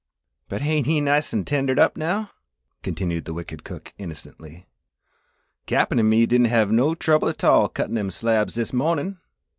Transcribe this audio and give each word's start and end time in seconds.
"But 0.49 0.61
hain't 0.63 0.87
he 0.87 0.99
nice 0.99 1.31
an' 1.31 1.45
tendered 1.45 1.77
up 1.77 1.95
now," 1.95 2.31
continued 2.81 3.25
the 3.25 3.35
wicked 3.35 3.63
cook, 3.63 3.93
innocently. 3.99 4.65
"Cap'n 5.67 5.99
an' 5.99 6.09
me 6.09 6.25
didn' 6.25 6.45
have 6.45 6.71
no 6.71 6.95
trouble 6.95 7.27
a 7.27 7.35
tall 7.35 7.69
cuttin' 7.69 7.93
them 7.93 8.09
slabs 8.09 8.55
dis 8.55 8.71
_mawn_in'. 8.71 9.17